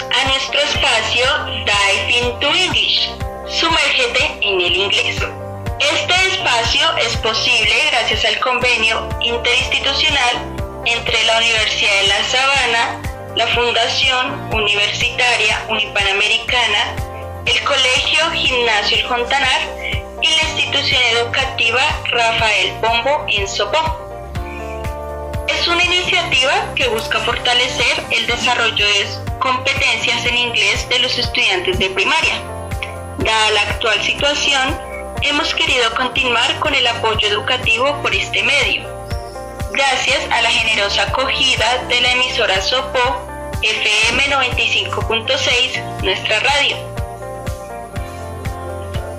A 0.00 0.24
nuestro 0.24 0.58
espacio 0.58 1.26
Dive 1.66 2.18
into 2.18 2.48
English. 2.48 3.10
Sumérgete 3.46 4.38
en 4.40 4.58
el 4.58 4.74
inglés. 4.74 5.16
Este 5.80 6.14
espacio 6.28 6.96
es 6.96 7.14
posible 7.18 7.74
gracias 7.90 8.24
al 8.24 8.40
convenio 8.40 9.06
interinstitucional 9.20 10.82
entre 10.86 11.22
la 11.24 11.36
Universidad 11.36 11.92
de 12.00 12.08
La 12.08 12.24
Sabana, 12.24 13.02
la 13.36 13.46
Fundación 13.48 14.54
Universitaria 14.54 15.62
Unipanamericana, 15.68 16.96
el 17.44 17.62
Colegio 17.62 18.30
Gimnasio 18.30 18.96
El 18.96 19.06
Jontanar 19.08 19.60
y 20.22 20.28
la 20.28 20.42
institución 20.42 21.02
educativa 21.18 21.82
Rafael 22.10 22.72
Pombo 22.80 23.26
en 23.28 23.46
Sopó. 23.46 24.01
Es 25.62 25.68
una 25.68 25.84
iniciativa 25.84 26.74
que 26.74 26.88
busca 26.88 27.20
fortalecer 27.20 28.04
el 28.10 28.26
desarrollo 28.26 28.84
de 28.84 29.06
competencias 29.38 30.26
en 30.26 30.36
inglés 30.36 30.88
de 30.88 30.98
los 30.98 31.16
estudiantes 31.16 31.78
de 31.78 31.88
primaria. 31.90 32.34
Dada 33.18 33.50
la 33.52 33.60
actual 33.60 34.02
situación, 34.02 34.76
hemos 35.22 35.54
querido 35.54 35.94
continuar 35.94 36.58
con 36.58 36.74
el 36.74 36.84
apoyo 36.84 37.28
educativo 37.28 37.96
por 38.02 38.12
este 38.12 38.42
medio. 38.42 38.82
Gracias 39.70 40.18
a 40.32 40.42
la 40.42 40.50
generosa 40.50 41.04
acogida 41.04 41.84
de 41.88 42.00
la 42.00 42.10
emisora 42.10 42.60
Sopo 42.60 42.98
FM 43.62 44.20
95.6, 44.34 46.02
nuestra 46.02 46.40
radio. 46.40 46.76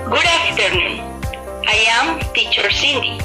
Good 0.09 0.25
afternoon. 0.25 0.99
I 1.66 1.85
am 2.02 2.19
teacher 2.33 2.69
Cindy. 2.69 3.17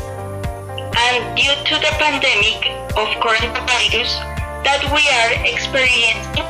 And 1.11 1.35
due 1.35 1.65
to 1.65 1.81
the 1.81 1.91
pandemic 1.99 2.78
of 2.97 3.09
coronavirus 3.21 4.11
that 4.65 4.83
we 4.93 5.03
are 5.21 5.33
experiencing, 5.45 6.45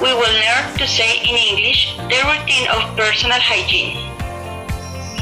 we 0.00 0.12
will 0.14 0.34
learn 0.34 0.78
to 0.78 0.86
say 0.86 1.18
in 1.22 1.36
English 1.36 1.96
the 1.96 2.20
routine 2.26 2.68
of 2.68 2.96
personal 2.96 3.38
hygiene 3.38 4.12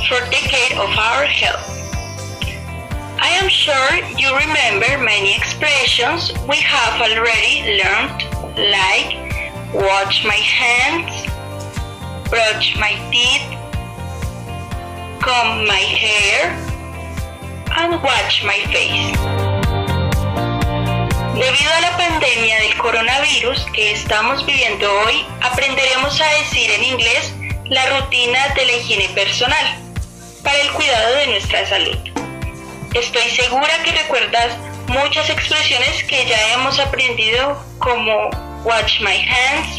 for 0.08 0.20
the 0.32 0.40
care 0.48 0.78
of 0.80 0.90
our 0.96 1.24
health. 1.24 1.80
I 3.20 3.28
am 3.42 3.48
sure 3.48 3.94
you 4.16 4.32
remember 4.34 5.04
many 5.04 5.36
expressions 5.36 6.32
we 6.48 6.56
have 6.56 7.00
already 7.00 7.78
learned 7.78 8.24
like 8.56 9.20
wash 9.74 10.24
my 10.24 10.40
hands, 10.40 11.28
brush 12.28 12.76
my 12.76 12.96
teeth, 13.12 13.44
comb 15.20 15.66
my 15.66 15.84
hair, 16.00 16.50
and 17.76 18.02
wash 18.02 18.42
my 18.44 18.58
face. 18.72 19.49
Debido 21.34 21.72
a 21.74 21.80
la 21.80 21.96
pandemia 21.96 22.60
del 22.60 22.76
coronavirus 22.76 23.64
que 23.72 23.92
estamos 23.92 24.44
viviendo 24.44 24.86
hoy, 25.02 25.24
aprenderemos 25.40 26.20
a 26.20 26.26
decir 26.38 26.70
en 26.70 26.84
inglés 26.84 27.32
la 27.66 27.86
rutina 27.98 28.48
de 28.54 28.66
la 28.66 28.72
higiene 28.72 29.08
personal 29.10 29.78
para 30.42 30.60
el 30.60 30.70
cuidado 30.72 31.14
de 31.16 31.26
nuestra 31.28 31.66
salud. 31.66 31.96
Estoy 32.94 33.30
segura 33.30 33.82
que 33.84 33.92
recuerdas 33.92 34.56
muchas 34.88 35.30
expresiones 35.30 36.02
que 36.04 36.26
ya 36.26 36.54
hemos 36.54 36.78
aprendido 36.80 37.64
como 37.78 38.30
wash 38.64 39.00
my 39.00 39.16
hands, 39.16 39.78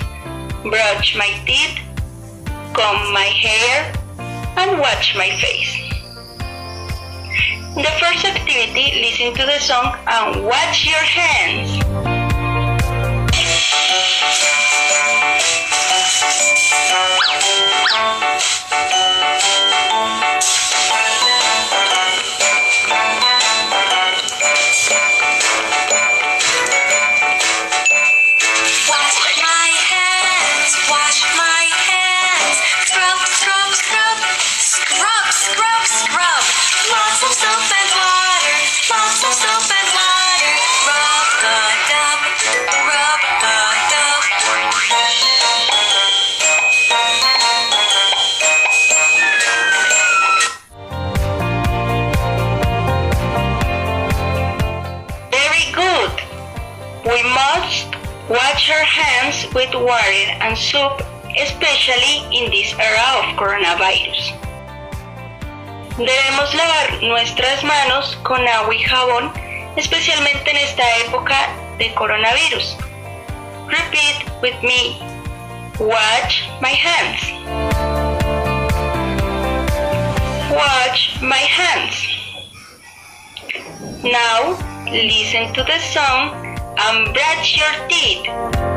brush 0.64 1.16
my 1.16 1.34
teeth, 1.46 1.78
comb 2.74 3.12
my 3.12 3.28
hair, 3.28 3.92
and 4.56 4.80
wash 4.80 5.16
my 5.16 5.30
face. 5.42 5.91
The 7.74 7.90
first 8.02 8.26
activity, 8.26 9.00
listen 9.00 9.34
to 9.34 9.46
the 9.46 9.58
song 9.60 9.96
and 10.06 10.44
wash 10.44 10.86
your 10.86 11.00
hands. 11.00 11.82
With 59.54 59.74
water 59.76 60.24
and 60.40 60.58
soap, 60.58 61.02
especially 61.38 62.24
in 62.32 62.52
this 62.52 62.74
era 62.80 63.08
of 63.20 63.36
coronavirus. 63.38 64.34
Debemos 65.98 66.54
lavar 66.56 67.04
nuestras 67.04 67.64
manos 67.64 68.18
con 68.24 68.48
agua 68.48 68.74
y 68.74 68.80
jabón, 68.84 69.34
especialmente 69.76 70.50
en 70.50 70.58
esta 70.58 70.84
época 71.06 71.36
de 71.78 71.94
coronavirus. 71.94 72.78
Repeat 73.68 74.42
with 74.42 74.62
me. 74.64 75.00
Wash 75.80 76.50
my 76.62 76.70
hands. 76.70 77.22
Wash 80.52 81.22
my 81.22 81.38
hands. 81.38 82.08
Now, 84.04 84.58
listen 84.92 85.54
to 85.54 85.64
the 85.64 85.80
song 85.80 86.58
and 86.78 87.14
brush 87.14 87.58
your 87.58 87.88
teeth. 87.88 88.71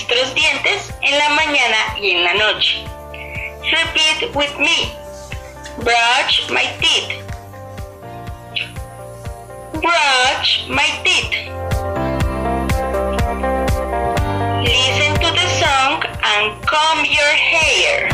Nuestros 0.00 0.34
dientes 0.34 0.92
en 1.02 1.18
la 1.18 1.28
mañana 1.30 1.98
y 2.00 2.12
en 2.12 2.24
la 2.24 2.34
noche. 2.34 2.84
Repeat 3.62 4.34
with 4.34 4.56
me. 4.58 4.94
Brush 5.78 6.48
my 6.50 6.64
teeth. 6.80 7.22
Brush 9.72 10.68
my 10.68 10.88
teeth. 11.04 11.34
Listen 14.62 15.14
to 15.20 15.30
the 15.32 15.48
song 15.60 16.02
and 16.22 16.62
comb 16.66 17.04
your 17.04 17.34
hair. 17.34 18.09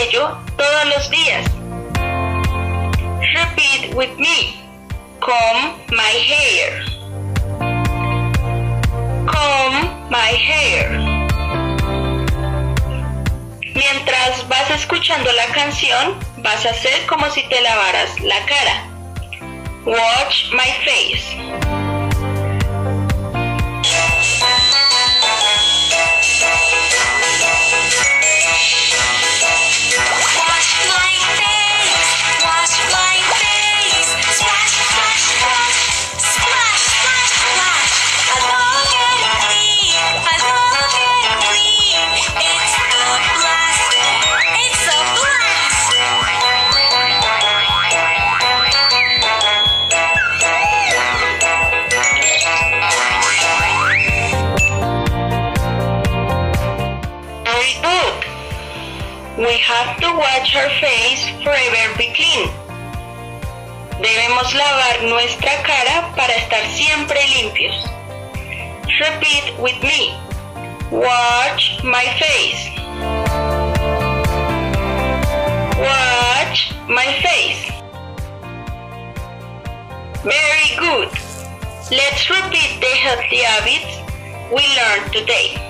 Cabello 0.00 0.38
todos 0.56 0.84
los 0.96 1.10
días. 1.10 1.44
Repeat 3.34 3.94
with 3.94 4.16
me. 4.18 4.62
Comb 5.20 5.76
my 5.90 6.14
hair. 6.26 6.84
Comb 9.26 10.10
my 10.10 10.32
hair. 10.36 10.90
Mientras 13.74 14.38
estás 14.38 14.70
escuchando 14.70 15.30
la 15.32 15.46
canción, 15.52 16.18
vas 16.38 16.64
a 16.64 16.70
hacer 16.70 17.06
como 17.06 17.28
si 17.30 17.42
te 17.48 17.60
lavaras 17.60 18.18
la 18.20 18.40
cara. 18.46 18.86
Watch 19.84 20.50
my 20.52 20.70
face. 20.84 21.79
Watch 60.20 60.56
our 60.56 60.70
face 60.80 61.28
forever 61.42 61.96
be 61.96 62.12
clean. 62.14 62.48
Debemos 64.02 64.52
lavar 64.54 65.02
nuestra 65.02 65.62
cara 65.62 66.12
para 66.16 66.34
estar 66.34 66.64
siempre 66.70 67.18
limpios. 67.28 67.76
Repeat 68.98 69.58
with 69.58 69.80
me. 69.82 70.14
Watch 70.90 71.82
my 71.84 72.04
face. 72.18 72.70
Watch 75.78 76.72
my 76.88 77.08
face. 77.22 77.70
Very 80.24 80.76
good. 80.78 81.10
Let's 81.90 82.28
repeat 82.30 82.80
the 82.80 82.94
healthy 83.04 83.42
habits 83.42 83.92
we 84.52 84.62
learned 84.76 85.12
today. 85.12 85.69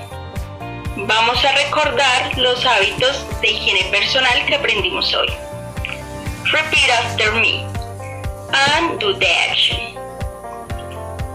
Vamos 1.07 1.43
a 1.43 1.51
recordar 1.53 2.37
los 2.37 2.63
hábitos 2.65 3.25
de 3.41 3.49
higiene 3.49 3.89
personal 3.91 4.45
que 4.45 4.55
aprendimos 4.55 5.13
hoy. 5.13 5.27
Repeat 6.51 6.89
after 6.89 7.31
me 7.33 7.65
and 8.53 8.99
do 8.99 9.13
the 9.13 9.27
action. 9.49 9.95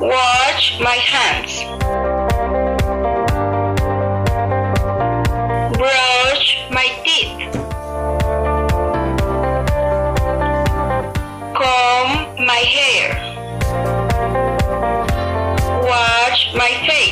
Wash 0.00 0.78
my 0.80 0.96
hands. 0.96 1.64
Brush 5.76 6.56
my 6.70 6.88
teeth. 7.04 7.52
Comb 11.54 12.46
my 12.46 12.62
hair. 12.76 13.16
Wash 15.82 16.54
my 16.54 16.70
face. 16.86 17.05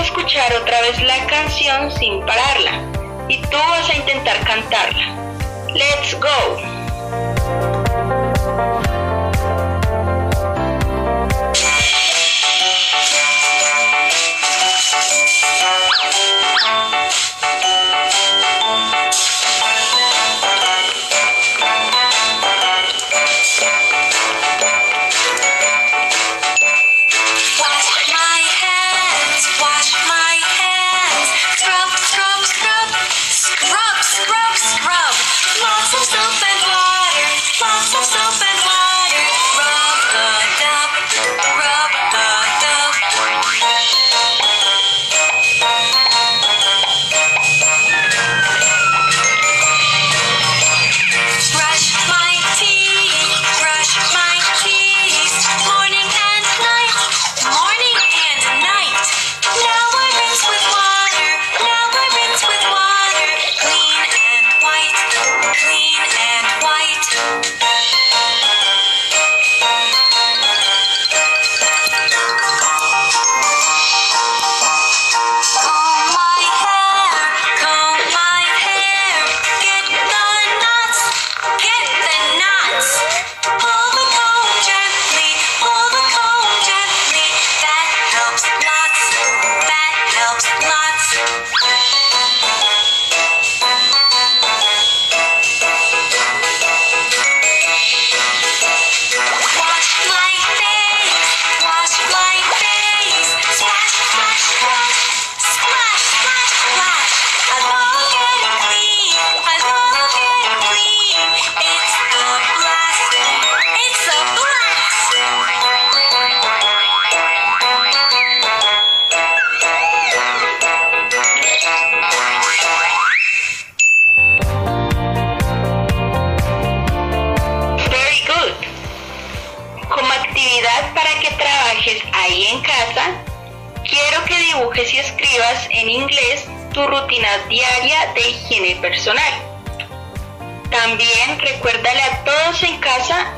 Escuchar 0.00 0.52
otra 0.54 0.80
vez 0.82 1.00
la 1.02 1.26
canción 1.26 1.90
sin 1.90 2.24
pararla 2.24 2.82
y 3.28 3.38
tú 3.38 3.56
vas 3.56 3.90
a 3.90 3.96
intentar 3.96 4.38
cantarla. 4.44 5.14
Let's 5.74 6.14
go. 6.18 6.77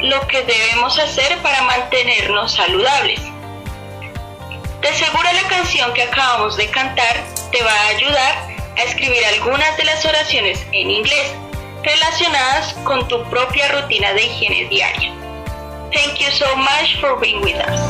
Lo 0.02 0.26
que 0.26 0.42
debemos 0.42 0.98
hacer 0.98 1.36
para 1.38 1.62
mantenernos 1.62 2.52
saludables. 2.52 3.20
De 4.80 4.92
seguro 4.94 5.28
la 5.32 5.48
canción 5.48 5.92
que 5.92 6.02
acabamos 6.02 6.56
de 6.56 6.70
cantar 6.70 7.16
te 7.52 7.62
va 7.62 7.72
a 7.72 7.88
ayudar 7.88 8.34
a 8.78 8.82
escribir 8.82 9.22
algunas 9.26 9.76
de 9.76 9.84
las 9.84 10.04
oraciones 10.04 10.58
en 10.72 10.90
inglés 10.90 11.32
relacionadas 11.82 12.72
con 12.84 13.06
tu 13.08 13.22
propia 13.24 13.68
rutina 13.72 14.12
de 14.14 14.24
higiene 14.24 14.68
diaria. 14.68 15.12
Thank 15.92 16.20
you 16.20 16.30
so 16.30 16.46
much 16.56 16.98
for 17.00 17.18
being 17.20 17.42
with 17.42 17.56
us. 17.56 17.80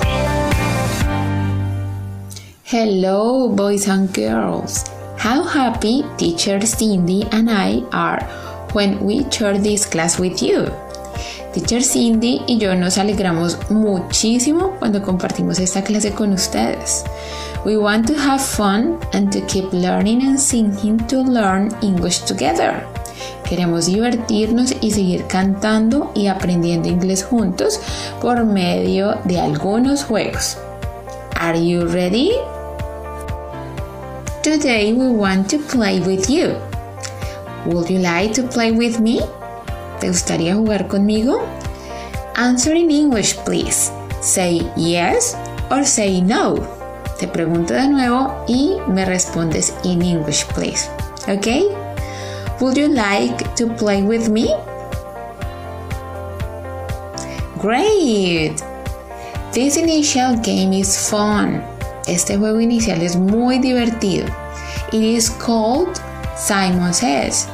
Hello, 2.65 3.49
boys 3.49 3.89
and 3.89 4.13
girls. 4.13 4.85
How 5.19 5.43
happy 5.43 6.05
teacher 6.17 6.61
Cindy 6.65 7.25
and 7.31 7.51
I 7.51 7.83
are 7.93 8.23
when 8.73 9.05
we 9.05 9.31
share 9.31 9.59
this 9.59 9.85
class 9.85 10.19
with 10.19 10.43
you. 10.43 10.73
Teacher 11.53 11.83
Cindy 11.83 12.43
y 12.47 12.59
yo 12.59 12.77
nos 12.77 12.97
alegramos 12.97 13.59
muchísimo 13.71 14.77
cuando 14.79 15.03
compartimos 15.03 15.59
esta 15.59 15.83
clase 15.83 16.13
con 16.13 16.33
ustedes. 16.33 17.03
We 17.65 17.77
want 17.77 18.07
to 18.07 18.15
have 18.15 18.41
fun 18.41 18.99
and 19.13 19.33
to 19.33 19.41
keep 19.47 19.73
learning 19.73 20.23
and 20.23 20.39
singing 20.39 20.97
to 21.09 21.25
learn 21.25 21.75
English 21.83 22.21
together. 22.21 22.87
Queremos 23.49 23.87
divertirnos 23.87 24.77
y 24.81 24.93
seguir 24.93 25.27
cantando 25.27 26.13
y 26.15 26.29
aprendiendo 26.29 26.89
inglés 26.89 27.25
juntos 27.25 27.81
por 28.21 28.45
medio 28.45 29.17
de 29.25 29.41
algunos 29.41 30.05
juegos. 30.05 30.57
Are 31.41 31.59
you 31.59 31.85
ready? 31.87 32.31
Today 34.45 34.93
we 34.93 35.09
want 35.09 35.51
to 35.51 35.59
play 35.59 35.99
with 35.99 36.29
you. 36.29 36.55
Would 37.67 37.91
you 37.91 37.99
like 37.99 38.35
to 38.35 38.45
play 38.45 38.71
with 38.71 39.01
me? 39.01 39.21
¿Te 40.01 40.09
gustaría 40.09 40.55
jugar 40.55 40.89
conmigo? 40.89 41.43
Answer 42.35 42.75
in 42.75 42.91
English, 42.91 43.37
please. 43.45 43.93
Say 44.23 44.67
yes 44.77 45.37
or 45.71 45.85
say 45.85 46.23
no. 46.23 46.57
Te 47.19 47.29
pregunto 47.29 47.75
de 47.75 47.87
nuevo 47.87 48.35
y 48.49 48.79
me 48.89 49.05
respondes 49.05 49.75
in 49.85 50.01
English, 50.01 50.47
please. 50.55 50.89
Okay? 51.29 51.69
Would 52.61 52.79
you 52.79 52.89
like 52.89 53.45
to 53.57 53.67
play 53.77 54.03
with 54.03 54.31
me? 54.31 54.55
Great! 57.61 58.63
This 59.53 59.77
initial 59.77 60.37
game 60.37 60.73
is 60.73 60.97
fun. 61.11 61.63
Este 62.07 62.39
juego 62.39 62.59
inicial 62.59 63.03
es 63.03 63.17
muy 63.17 63.59
divertido. 63.59 64.27
It 64.93 65.03
is 65.03 65.29
called 65.29 66.01
Simon 66.37 66.95
Says. 66.95 67.47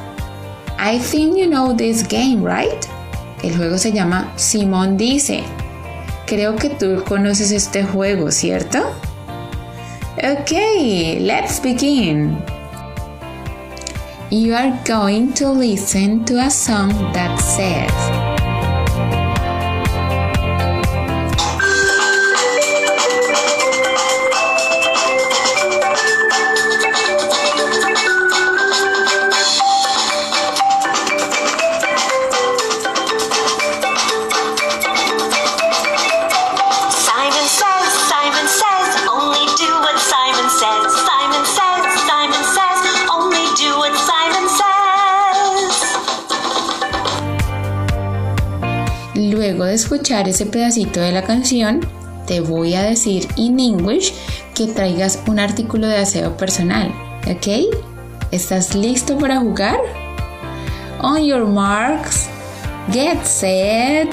I 0.79 0.99
think 0.99 1.37
you 1.37 1.47
know 1.47 1.73
this 1.73 2.03
game, 2.03 2.43
right? 2.43 2.85
El 3.43 3.55
juego 3.55 3.77
se 3.77 3.91
llama 3.91 4.31
Simon 4.35 4.97
Dice. 4.97 5.43
Creo 6.25 6.55
que 6.55 6.69
tú 6.69 7.03
conoces 7.03 7.51
este 7.51 7.83
juego, 7.83 8.31
¿cierto? 8.31 8.93
Okay, 10.17 11.19
let's 11.19 11.59
begin. 11.59 12.37
You 14.29 14.55
are 14.55 14.77
going 14.85 15.33
to 15.33 15.49
listen 15.49 16.25
to 16.25 16.39
a 16.39 16.49
song 16.49 16.89
that 17.13 17.39
says, 17.39 17.91
ese 50.09 50.45
pedacito 50.45 51.01
de 51.01 51.11
la 51.11 51.23
canción, 51.23 51.81
te 52.27 52.39
voy 52.39 52.75
a 52.75 52.83
decir 52.83 53.27
en 53.35 53.59
English 53.59 54.13
que 54.55 54.67
traigas 54.67 55.19
un 55.27 55.37
artículo 55.37 55.85
de 55.85 55.97
aseo 55.97 56.37
personal, 56.37 56.93
¿ok? 57.29 57.75
¿Estás 58.31 58.73
listo 58.73 59.17
para 59.17 59.39
jugar? 59.39 59.77
On 61.01 61.21
your 61.21 61.45
marks, 61.45 62.27
get 62.93 63.21
set, 63.25 64.07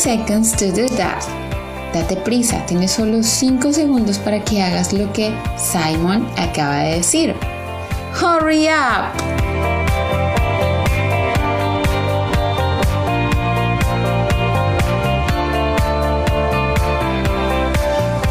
seconds 0.00 0.52
to 0.56 0.72
do 0.72 0.88
that. 0.96 1.22
Date 1.92 2.16
prisa, 2.24 2.64
tienes 2.64 2.92
solo 2.92 3.22
5 3.22 3.72
segundos 3.74 4.18
para 4.18 4.42
que 4.42 4.62
hagas 4.62 4.94
lo 4.94 5.12
que 5.12 5.30
Simon 5.58 6.26
acaba 6.38 6.84
de 6.84 6.96
decir. 6.96 7.34
Hurry 8.18 8.68
up! 8.68 9.12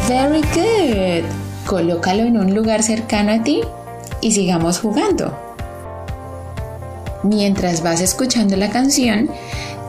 Very 0.08 0.42
good. 0.52 1.24
Colócalo 1.66 2.24
en 2.24 2.36
un 2.36 2.52
lugar 2.52 2.82
cercano 2.82 3.30
a 3.30 3.44
ti 3.44 3.60
y 4.20 4.32
sigamos 4.32 4.80
jugando. 4.80 5.38
Mientras 7.22 7.84
vas 7.84 8.00
escuchando 8.00 8.56
la 8.56 8.70
canción, 8.70 9.30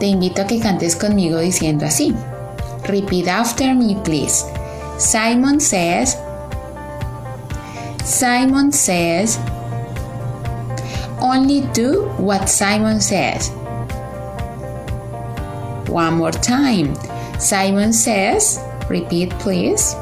te 0.01 0.07
invito 0.07 0.41
a 0.41 0.47
que 0.47 0.59
cantes 0.59 0.95
conmigo 0.95 1.37
diciendo 1.37 1.85
así. 1.85 2.11
Repeat 2.85 3.27
after 3.27 3.75
me, 3.75 3.95
please. 4.03 4.43
Simon 4.97 5.59
says, 5.59 6.17
Simon 8.03 8.71
says, 8.71 9.39
only 11.19 11.61
do 11.75 12.07
what 12.17 12.49
Simon 12.49 12.99
says. 12.99 13.51
One 15.87 16.15
more 16.15 16.31
time. 16.31 16.95
Simon 17.37 17.93
says, 17.93 18.59
repeat 18.89 19.29
please. 19.37 19.95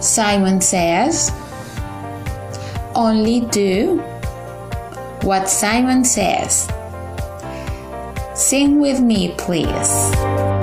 Simon 0.00 0.60
says, 0.60 1.32
only 2.94 3.40
do 3.50 3.98
what 5.22 5.48
Simon 5.48 6.04
says. 6.04 6.68
Sing 8.34 8.80
with 8.80 9.00
me, 9.00 9.32
please. 9.38 10.53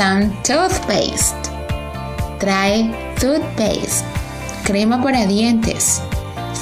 Some 0.00 0.32
toothpaste. 0.42 1.36
Trae 2.38 2.88
toothpaste. 3.20 4.02
Crema 4.64 5.02
para 5.02 5.26
dientes. 5.26 6.00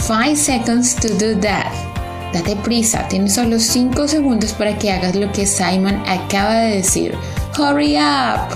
Five 0.09 0.37
seconds 0.37 0.97
to 0.97 1.09
do 1.17 1.37
that. 1.43 1.73
Date 2.33 2.57
prisa, 2.65 3.07
tienes 3.09 3.37
solo 3.37 3.61
5 3.61 4.09
segundos 4.09 4.53
para 4.55 4.77
que 4.77 4.91
hagas 4.91 5.15
lo 5.15 5.31
que 5.31 5.47
Simon 5.47 6.03
acaba 6.09 6.63
de 6.63 6.79
decir. 6.79 7.15
Hurry 7.57 7.97
up! 7.97 8.51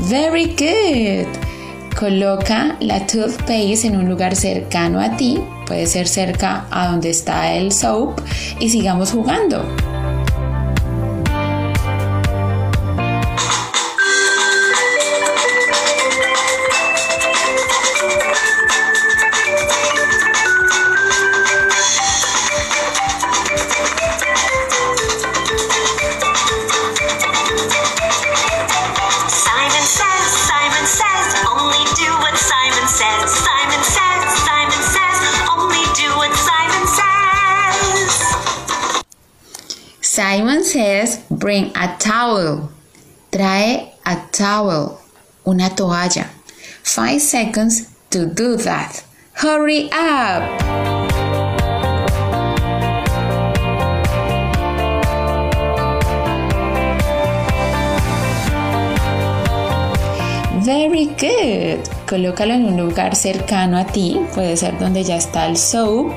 Very 0.00 0.46
good. 0.56 1.43
Coloca 1.98 2.76
la 2.80 3.06
toothpaste 3.06 3.86
en 3.86 3.96
un 3.96 4.08
lugar 4.08 4.34
cercano 4.34 5.00
a 5.00 5.16
ti, 5.16 5.40
puede 5.66 5.86
ser 5.86 6.08
cerca 6.08 6.66
a 6.70 6.88
donde 6.88 7.10
está 7.10 7.54
el 7.54 7.70
soap, 7.70 8.20
y 8.58 8.68
sigamos 8.68 9.12
jugando. 9.12 9.64
Una 45.74 45.76
toalla. 45.76 46.30
Five 46.82 47.20
seconds 47.20 47.88
to 48.10 48.26
do 48.26 48.56
that. 48.58 49.02
Hurry 49.34 49.90
up! 49.92 50.42
Very 60.64 61.06
good. 61.18 61.80
Colócalo 62.08 62.54
en 62.54 62.66
un 62.66 62.76
lugar 62.76 63.16
cercano 63.16 63.76
a 63.76 63.84
ti. 63.84 64.20
Puede 64.34 64.56
ser 64.56 64.78
donde 64.78 65.02
ya 65.02 65.16
está 65.16 65.46
el 65.46 65.56
soap, 65.56 66.14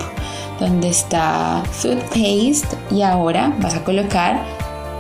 donde 0.59 0.89
está 0.89 1.63
food 1.71 1.99
paste 2.09 2.67
y 2.91 3.01
ahora 3.01 3.53
vas 3.59 3.73
a 3.73 3.83
colocar 3.83 4.39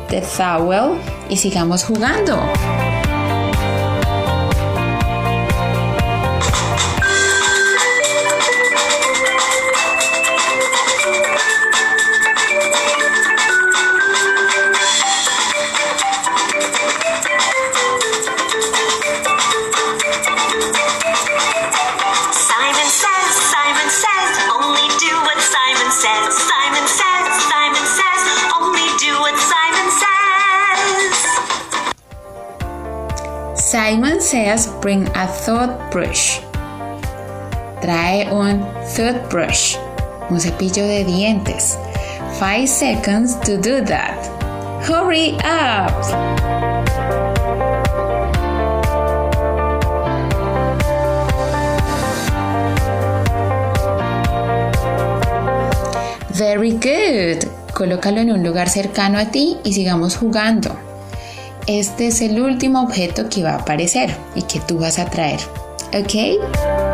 the 0.09 0.21
towel 0.35 0.99
y 1.29 1.37
sigamos 1.37 1.83
jugando. 1.83 2.41
Bring 34.81 35.07
a 35.15 35.27
toothbrush. 35.45 36.39
Trae 37.81 38.27
un 38.31 38.65
toothbrush, 38.95 39.77
un 40.31 40.39
cepillo 40.39 40.87
de 40.87 41.03
dientes. 41.03 41.77
Five 42.39 42.67
seconds 42.67 43.35
to 43.41 43.57
do 43.57 43.81
that. 43.85 44.17
Hurry 44.83 45.37
up! 45.43 45.93
Very 56.31 56.71
good. 56.71 57.47
Colócalo 57.73 58.21
en 58.21 58.31
un 58.31 58.43
lugar 58.43 58.69
cercano 58.69 59.19
a 59.19 59.25
ti 59.25 59.57
y 59.63 59.73
sigamos 59.73 60.17
jugando. 60.17 60.76
Este 61.67 62.07
es 62.07 62.21
el 62.21 62.39
último 62.39 62.81
objeto 62.81 63.27
que 63.29 63.43
va 63.43 63.51
a 63.51 63.59
aparecer 63.59 64.15
y 64.35 64.43
que 64.43 64.61
tú 64.61 64.79
vas 64.79 64.99
a 64.99 65.09
traer. 65.09 65.41
¿Ok? 65.93 66.86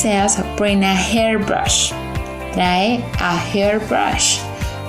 Says 0.00 0.42
bring 0.56 0.82
a 0.82 0.94
hairbrush. 0.94 1.92
Trae 2.54 3.04
a 3.20 3.36
hairbrush, 3.36 4.40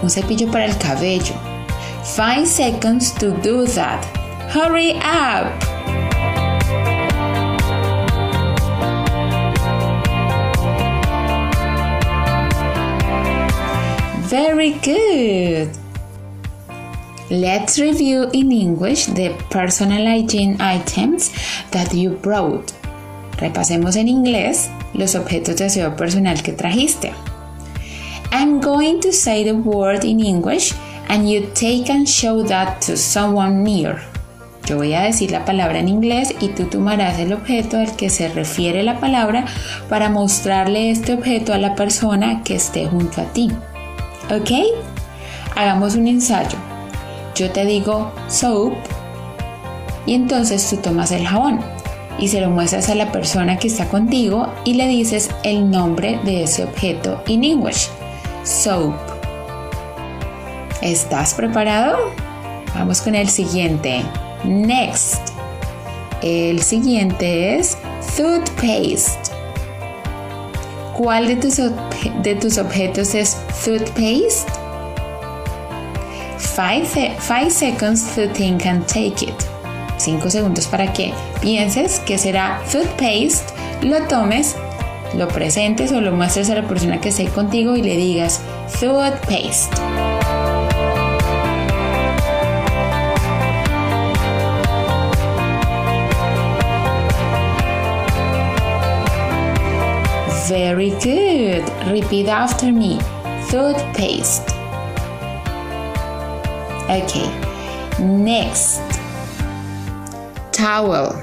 un 0.02 0.08
cepillo 0.08 0.50
para 0.50 0.64
el 0.64 0.80
cabello. 0.80 1.36
Five 2.16 2.48
seconds 2.48 3.12
to 3.16 3.32
do 3.42 3.68
that. 3.76 4.06
Hurry 4.54 4.94
up! 5.04 5.52
Very 14.30 14.80
good. 14.80 15.78
Let's 17.30 17.78
review 17.80 18.30
in 18.32 18.54
English 18.54 19.08
the 19.08 19.36
personal 19.50 20.06
hygiene 20.06 20.56
items 20.62 21.34
that 21.72 21.94
you 21.94 22.12
brought. 22.12 22.72
Repasemos 23.36 23.98
en 23.98 24.08
inglés 24.08 24.70
los 24.94 25.16
objetos 25.16 25.58
de 25.58 25.66
aseo 25.66 25.96
personal 25.96 26.42
que 26.42 26.54
trajiste. 26.54 27.14
I'm 28.32 28.62
going 28.62 29.00
to 29.02 29.12
say 29.12 29.44
the 29.44 29.54
word 29.54 30.04
in 30.06 30.20
English 30.20 30.74
and 31.10 31.30
you 31.30 31.48
take 31.54 31.92
and 31.92 32.08
show 32.08 32.44
that 32.44 32.80
to 32.86 32.96
someone 32.96 33.64
near. 33.64 34.02
Yo 34.66 34.78
voy 34.78 34.94
a 34.94 35.02
decir 35.02 35.32
la 35.32 35.44
palabra 35.44 35.80
en 35.80 35.90
inglés 35.90 36.34
y 36.40 36.50
tú 36.50 36.66
tomarás 36.66 37.20
el 37.20 37.34
objeto 37.34 37.78
al 37.78 37.96
que 37.96 38.10
se 38.10 38.30
refiere 38.30 38.84
la 38.84 39.00
palabra 39.00 39.46
para 39.90 40.10
mostrarle 40.10 40.92
este 40.92 41.14
objeto 41.14 41.54
a 41.54 41.58
la 41.58 41.76
persona 41.76 42.42
que 42.44 42.56
esté 42.56 42.88
junto 42.88 43.22
a 43.22 43.26
ti. 43.26 43.52
¿Ok? 44.30 44.52
Hagamos 45.56 45.96
un 45.96 46.08
ensayo. 46.08 46.58
Yo 47.36 47.52
te 47.52 47.66
digo 47.66 48.12
soap 48.30 48.74
y 50.06 50.14
entonces 50.14 50.70
tú 50.70 50.78
tomas 50.78 51.12
el 51.12 51.28
jabón 51.28 51.60
y 52.22 52.28
se 52.28 52.40
lo 52.40 52.50
muestras 52.52 52.90
a 52.90 52.96
la 52.96 53.12
persona 53.12 53.58
que 53.58 53.68
está 53.68 53.90
contigo 53.90 54.54
y 54.64 54.76
le 54.76 54.88
dices 54.88 55.30
el 55.44 55.70
nombre 55.70 56.20
de 56.24 56.44
ese 56.44 56.64
objeto 56.64 57.22
en 57.28 57.44
English. 57.44 57.90
Soap. 58.44 58.94
¿Estás 60.82 61.34
preparado? 61.34 61.98
Vamos 62.76 63.02
con 63.02 63.16
el 63.16 63.28
siguiente. 63.28 64.04
Next. 64.46 65.30
El 66.22 66.62
siguiente 66.62 67.58
es 67.58 67.78
toothpaste. 68.16 69.32
¿Cuál 70.96 71.28
de 71.28 71.36
tus, 71.38 71.58
de 72.22 72.36
tus 72.36 72.60
objetos 72.60 73.16
es 73.16 73.36
toothpaste? 73.66 74.52
Five, 76.38 76.86
five 77.18 77.50
seconds 77.50 78.14
to 78.14 78.28
think 78.34 78.66
and 78.68 78.86
take 78.86 79.26
it. 79.26 79.61
5 80.02 80.30
segundos 80.30 80.68
para 80.68 80.92
que 80.94 81.14
pienses 81.42 82.00
que 82.00 82.18
será 82.18 82.62
toothpaste, 82.72 83.54
lo 83.82 84.02
tomes, 84.08 84.56
lo 85.16 85.28
presentes 85.28 85.92
o 85.92 86.02
lo 86.02 86.12
muestres 86.12 86.50
a 86.50 86.56
la 86.56 86.68
persona 86.68 87.00
que 87.00 87.10
esté 87.10 87.26
contigo 87.28 87.76
y 87.76 87.82
le 87.82 87.98
digas 87.98 88.42
toothpaste. 88.80 89.76
Very 100.50 100.90
good. 100.90 101.64
Repeat 101.90 102.28
after 102.28 102.74
me. 102.74 102.98
Toothpaste. 103.50 104.52
Okay. 106.90 107.30
Next. 108.00 108.91
Towel. 110.62 111.16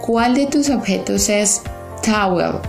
¿Cuál 0.00 0.36
de 0.36 0.46
tus 0.46 0.70
objetos 0.70 1.28
es 1.28 1.64
towel? 2.00 2.60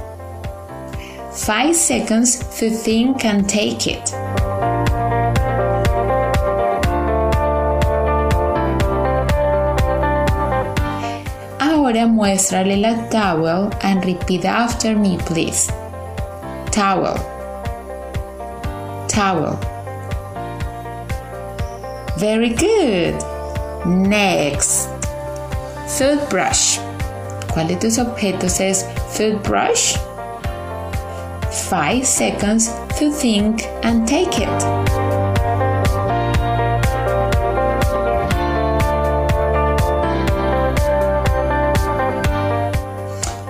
Five 1.31 1.75
seconds 1.75 2.39
to 2.59 2.71
think 2.71 3.23
and 3.23 3.47
take 3.47 3.85
it. 3.85 4.11
Ahora 11.59 12.07
muéstrale 12.07 12.77
la 12.77 13.07
towel 13.11 13.69
and 13.83 14.03
repeat 14.03 14.45
after 14.45 14.95
me, 14.95 15.19
please. 15.27 15.71
Towel. 16.71 17.19
Towel. 19.07 19.59
Very 22.17 22.49
good. 22.49 23.13
Next. 23.85 24.96
Toothbrush. 25.87 26.79
¿Cuál 27.53 27.69
de 27.69 27.75
tus 27.77 27.97
objetos 27.97 28.59
es 28.59 28.85
toothbrush? 29.15 29.95
Five 31.69 32.05
seconds 32.05 32.69
to 32.99 33.09
think 33.09 33.63
and 33.83 34.05
take 34.05 34.37
it. 34.37 34.49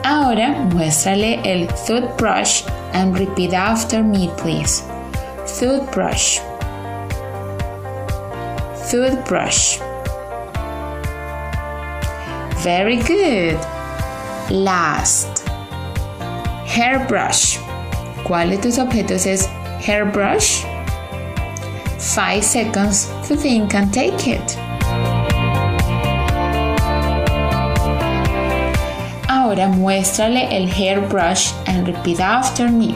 Ahora 0.04 0.52
muéstrale 0.71 1.41
el 1.43 1.67
toothbrush 1.86 2.63
and 2.93 3.17
repeat 3.17 3.54
after 3.54 4.04
me, 4.04 4.30
please. 4.38 4.84
Toothbrush. 5.60 6.39
Toothbrush. 8.89 9.87
Very 12.63 12.98
good. 12.98 13.60
Last. 14.50 15.48
Hairbrush. 16.65 17.60
¿Cuál 18.24 18.50
de 18.50 18.58
tus 18.58 18.78
objetos 18.80 19.26
es 19.26 19.48
hairbrush? 19.86 20.65
Five 22.00 22.43
seconds 22.43 23.10
to 23.28 23.36
think 23.36 23.74
and 23.76 23.93
take 23.93 24.28
it. 24.28 24.58
Ahora 29.30 29.67
muéstrale 29.70 30.48
el 30.52 30.67
hairbrush 30.67 31.54
and 31.67 31.88
repeat 31.88 32.20
after 32.20 32.70
me. 32.70 32.93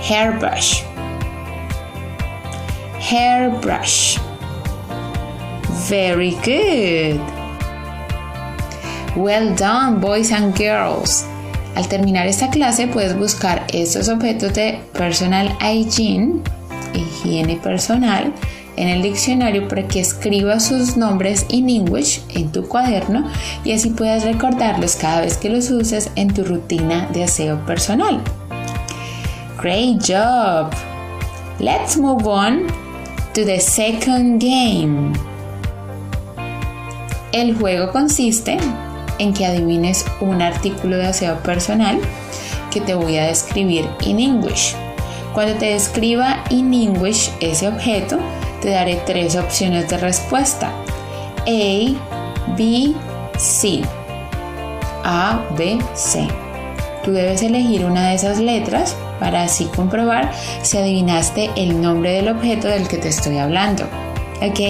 Hairbrush. 0.00 0.82
Hairbrush. 3.00 4.18
Very 5.88 6.36
good. 6.42 7.35
Well 9.16 9.54
done, 9.56 9.98
boys 9.98 10.30
and 10.30 10.54
girls. 10.54 11.24
Al 11.74 11.88
terminar 11.88 12.26
esta 12.26 12.50
clase 12.50 12.86
puedes 12.86 13.16
buscar 13.16 13.66
estos 13.72 14.10
objetos 14.10 14.52
de 14.52 14.78
personal 14.92 15.56
hygiene, 15.58 16.42
higiene 16.92 17.56
personal, 17.56 18.34
en 18.76 18.88
el 18.88 19.00
diccionario 19.00 19.68
para 19.68 19.88
que 19.88 20.00
escribas 20.00 20.66
sus 20.66 20.98
nombres 20.98 21.46
en 21.48 21.70
English 21.70 22.20
en 22.34 22.52
tu 22.52 22.68
cuaderno 22.68 23.26
y 23.64 23.72
así 23.72 23.88
puedas 23.88 24.24
recordarlos 24.24 24.96
cada 24.96 25.22
vez 25.22 25.38
que 25.38 25.48
los 25.48 25.70
uses 25.70 26.10
en 26.16 26.34
tu 26.34 26.44
rutina 26.44 27.08
de 27.14 27.24
aseo 27.24 27.64
personal. 27.64 28.20
Great 29.58 29.98
job! 30.06 30.74
Let's 31.58 31.96
move 31.96 32.26
on 32.26 32.66
to 33.32 33.46
the 33.46 33.60
second 33.60 34.42
game. 34.42 35.14
El 37.32 37.54
juego 37.54 37.90
consiste 37.92 38.58
en 39.18 39.32
que 39.32 39.46
adivines 39.46 40.04
un 40.20 40.42
artículo 40.42 40.96
de 40.96 41.06
aseo 41.06 41.38
personal 41.38 41.98
que 42.70 42.80
te 42.80 42.94
voy 42.94 43.16
a 43.16 43.26
describir 43.26 43.88
en 44.02 44.20
English. 44.20 44.74
Cuando 45.32 45.54
te 45.54 45.66
describa 45.66 46.44
en 46.50 46.72
English 46.72 47.30
ese 47.40 47.68
objeto, 47.68 48.18
te 48.60 48.70
daré 48.70 48.96
tres 49.06 49.36
opciones 49.36 49.88
de 49.88 49.98
respuesta. 49.98 50.72
A, 51.46 52.54
B, 52.56 52.94
C. 53.38 53.82
A, 55.04 55.40
B, 55.56 55.78
C. 55.94 56.26
Tú 57.04 57.12
debes 57.12 57.42
elegir 57.42 57.84
una 57.84 58.08
de 58.08 58.14
esas 58.14 58.38
letras 58.38 58.96
para 59.20 59.44
así 59.44 59.66
comprobar 59.76 60.32
si 60.62 60.78
adivinaste 60.78 61.50
el 61.56 61.80
nombre 61.80 62.12
del 62.12 62.28
objeto 62.28 62.68
del 62.68 62.88
que 62.88 62.98
te 62.98 63.08
estoy 63.08 63.38
hablando. 63.38 63.84
¿Ok? 64.42 64.60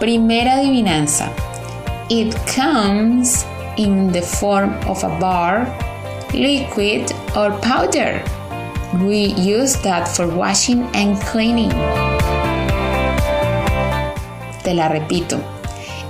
Primera 0.00 0.58
adivinanza. 0.58 1.28
It 2.10 2.34
comes 2.46 3.44
in 3.76 4.12
the 4.12 4.22
form 4.22 4.74
of 4.86 5.04
a 5.04 5.08
bar, 5.20 5.66
liquid, 6.32 7.12
or 7.36 7.50
powder. 7.60 8.22
We 9.04 9.34
use 9.34 9.76
that 9.82 10.08
for 10.08 10.26
washing 10.26 10.88
and 10.94 11.20
cleaning. 11.20 11.70
Te 14.64 14.72
la 14.74 14.88
repito. 14.88 15.42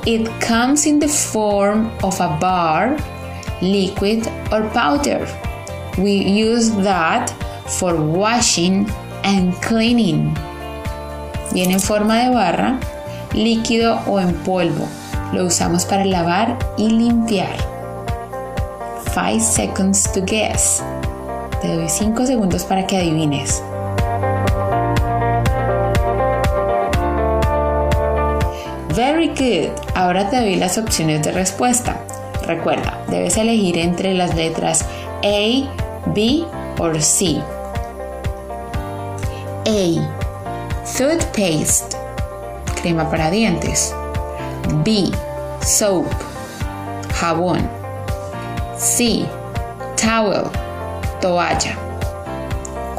It 0.06 0.28
comes 0.40 0.87
in 0.87 0.98
the 1.00 1.08
form 1.08 1.90
of 2.02 2.20
a 2.20 2.28
bar, 2.40 2.96
liquid, 3.61 4.28
or 4.52 4.68
powder. 4.70 5.26
We 5.98 6.12
use 6.12 6.70
that 6.84 7.28
for 7.66 7.94
washing 7.94 8.87
and 9.24 9.52
cleaning. 9.61 10.32
Viene 11.52 11.74
en 11.74 11.80
forma 11.80 12.18
de 12.22 12.30
barra, 12.30 12.78
líquido 13.34 13.98
o 14.06 14.20
en 14.20 14.32
polvo. 14.44 14.87
Lo 15.32 15.44
usamos 15.44 15.84
para 15.84 16.04
lavar 16.04 16.56
y 16.76 16.88
limpiar. 16.88 17.56
5 19.12 19.40
seconds 19.40 20.12
to 20.12 20.22
guess. 20.24 20.82
Te 21.61 21.74
doy 21.74 21.88
5 21.88 22.26
segundos 22.26 22.62
para 22.64 22.87
que 22.87 22.96
adivines. 22.96 23.61
Very 28.94 29.28
good. 29.28 29.70
Ahora 29.96 30.30
te 30.30 30.37
doy 30.37 30.54
las 30.56 30.78
opciones 30.78 31.22
de 31.22 31.32
respuesta. 31.32 31.96
Recuerda, 32.46 32.98
debes 33.08 33.37
elegir 33.37 33.78
entre 33.78 34.14
las 34.14 34.34
letras 34.34 34.84
A, 35.22 35.88
B 36.06 36.46
o 36.78 37.00
C. 37.00 37.42
A. 39.66 40.18
Toothpaste. 40.96 41.96
Crema 42.80 43.11
para 43.11 43.30
dientes. 43.30 43.94
B. 44.84 45.11
Soap. 45.61 46.06
Jabón. 47.14 47.68
C. 48.76 49.26
Towel. 49.96 50.44
Toalla. 51.20 51.76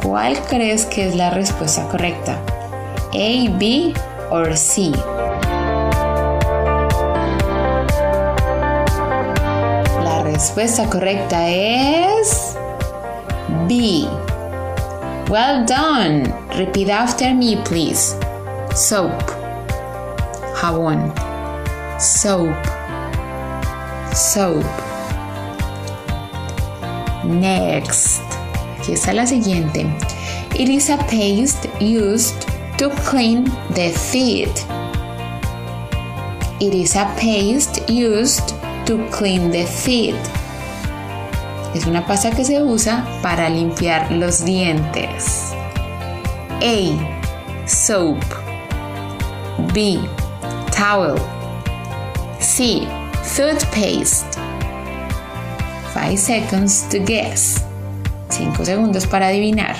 ¿Cuál 0.02 0.38
crees 0.48 0.86
que 0.86 1.08
es 1.08 1.14
la 1.14 1.30
respuesta 1.30 1.86
correcta? 1.88 2.38
A, 3.12 3.58
B 3.58 3.92
o 4.30 4.56
C. 4.56 4.92
La 10.02 10.22
respuesta 10.22 10.88
correcta 10.88 11.48
es 11.48 12.49
B. 13.68 14.06
Well 15.28 15.64
done. 15.64 16.32
Repeat 16.58 16.88
after 16.88 17.34
me, 17.34 17.56
please. 17.64 18.14
Soap. 18.74 19.18
Jabón. 20.54 21.12
Soap. 22.00 22.56
Soap. 24.14 24.64
Next. 27.24 28.22
Aquí 28.78 28.92
está 28.92 29.12
la 29.12 29.26
siguiente. 29.26 29.86
It 30.58 30.68
is 30.68 30.90
a 30.90 30.96
paste 31.08 31.68
used 31.80 32.46
to 32.78 32.90
clean 33.06 33.44
the 33.74 33.90
feet. 33.90 34.66
It 36.60 36.74
is 36.74 36.96
a 36.96 37.06
paste 37.16 37.88
used 37.88 38.54
to 38.86 39.06
clean 39.10 39.50
the 39.50 39.64
teeth. 39.64 40.39
Es 41.74 41.86
una 41.86 42.04
pasta 42.06 42.30
que 42.30 42.44
se 42.44 42.62
usa 42.62 43.06
para 43.22 43.48
limpiar 43.48 44.10
los 44.10 44.44
dientes. 44.44 45.52
A. 46.60 47.66
Soap. 47.66 48.18
B. 49.72 50.00
Towel. 50.76 51.14
C. 52.40 52.82
Toothpaste. 53.36 54.38
5 55.94 56.16
seconds 56.16 56.88
to 56.90 56.98
guess. 57.04 57.64
5 58.30 58.64
segundos 58.64 59.06
para 59.06 59.28
adivinar. 59.28 59.76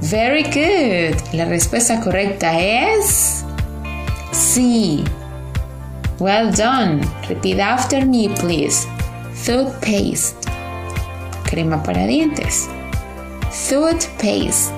Very 0.00 0.42
good. 0.44 1.16
La 1.32 1.44
respuesta 1.44 2.00
correcta 2.00 2.58
es 2.58 3.44
C. 4.32 5.04
Well 6.22 6.52
done. 6.52 7.02
Repeat 7.28 7.58
after 7.58 8.06
me, 8.06 8.28
please. 8.28 8.86
Toothpaste. 9.44 10.46
Crema 11.42 11.82
para 11.82 12.06
dientes. 12.06 12.68
Toothpaste. 13.68 14.70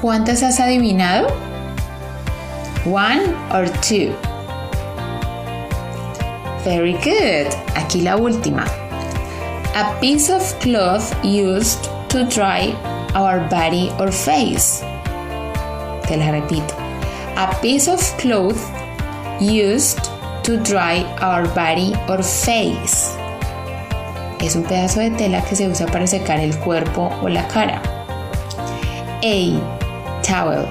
¿Cuántas 0.00 0.42
has 0.42 0.60
adivinado? 0.60 1.28
One 2.86 3.36
or 3.52 3.68
two. 3.82 4.16
Very 6.64 6.94
good. 7.04 7.52
Aquí 7.74 8.00
la 8.00 8.16
última. 8.16 8.64
A 9.74 9.94
piece 10.00 10.30
of 10.30 10.42
cloth 10.60 11.14
used 11.22 11.84
to 12.08 12.24
dry 12.30 12.72
our 13.14 13.40
body 13.50 13.90
or 13.98 14.10
face. 14.10 14.80
Te 16.08 16.16
la 16.16 16.30
repito. 16.30 16.79
A 17.40 17.48
piece 17.62 17.88
of 17.88 18.00
cloth 18.18 18.60
used 19.40 19.98
to 20.44 20.58
dry 20.62 20.96
our 21.22 21.48
body 21.54 21.94
or 22.06 22.22
face. 22.22 23.16
Es 24.42 24.56
un 24.56 24.64
pedazo 24.64 25.00
de 25.00 25.10
tela 25.12 25.40
que 25.48 25.56
se 25.56 25.66
usa 25.66 25.86
para 25.86 26.06
secar 26.06 26.38
el 26.38 26.54
cuerpo 26.58 27.10
o 27.22 27.30
la 27.30 27.48
cara. 27.48 27.80
A. 29.24 30.20
Towel. 30.22 30.66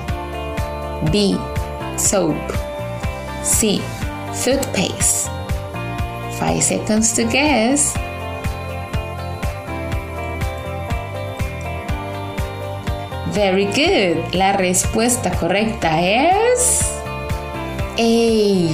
B. 1.12 1.36
Soap. 1.98 2.38
C. 3.42 3.82
Toothpaste. 4.44 5.32
5 6.38 6.62
seconds 6.62 7.14
to 7.14 7.24
guess. 7.24 7.96
Very 13.34 13.66
good. 13.66 14.34
La 14.34 14.54
respuesta 14.54 15.30
correcta 15.32 16.02
es 16.02 16.82
A. 17.98 18.70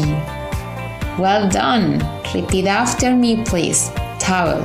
Well 1.17 1.49
done. 1.49 1.99
Repeat 2.33 2.67
after 2.67 3.13
me, 3.13 3.43
please. 3.43 3.91
Towel. 4.19 4.63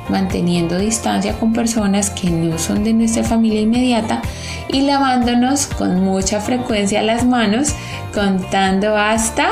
manteniendo 0.09 0.79
distancia 0.79 1.33
con 1.39 1.53
personas 1.53 2.09
que 2.09 2.29
no 2.29 2.57
son 2.57 2.83
de 2.83 2.93
nuestra 2.93 3.23
familia 3.23 3.61
inmediata 3.61 4.21
y 4.67 4.81
lavándonos 4.81 5.67
con 5.67 6.03
mucha 6.03 6.41
frecuencia 6.41 7.01
las 7.03 7.25
manos, 7.25 7.73
contando 8.13 8.97
hasta... 8.97 9.49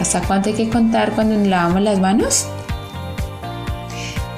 ¿Hasta 0.00 0.20
cuánto 0.22 0.48
hay 0.48 0.56
que 0.56 0.68
contar 0.68 1.12
cuando 1.12 1.36
lavamos 1.48 1.82
las 1.82 2.00
manos? 2.00 2.46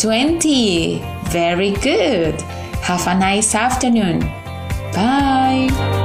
20. 0.05 1.00
Very 1.33 1.70
good. 1.70 2.40
Have 2.83 3.09
a 3.09 3.14
nice 3.14 3.57
afternoon. 3.57 4.45
Bye. 4.96 5.95